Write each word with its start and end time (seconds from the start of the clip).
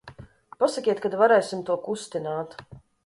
Pasakiet, 0.61 1.03
kad 1.03 1.17
varēsim 1.19 1.61
to 1.69 1.77
kustināt. 1.89 2.57